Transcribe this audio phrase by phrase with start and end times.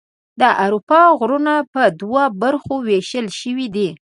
[0.39, 3.89] د اروپا غرونه په دوه برخو ویشل شوي دي.